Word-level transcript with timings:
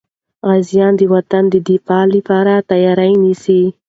غازیان 0.47 0.93
د 0.97 1.01
وطن 1.13 1.43
د 1.49 1.55
دفاع 1.69 2.05
لپاره 2.15 2.53
تیاري 2.69 3.13
نیسي. 3.23 3.61